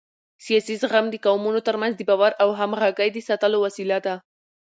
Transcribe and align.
سیاسي 0.45 0.75
زغم 0.81 1.05
د 1.11 1.15
قومونو 1.25 1.59
ترمنځ 1.67 1.93
د 1.97 2.01
باور 2.09 2.31
او 2.43 2.49
همغږۍ 2.59 3.09
د 3.13 3.17
ساتلو 3.29 3.57
وسیله 3.65 3.97
ده 4.05 4.15